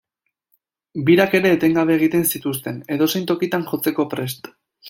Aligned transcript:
Birak 1.09 1.35
ere 1.41 1.51
etengabe 1.57 1.95
egiten 1.99 2.25
zituzten, 2.35 2.83
edozein 2.99 3.31
tokitan 3.33 3.71
jotzeko 3.73 4.11
prest. 4.17 4.55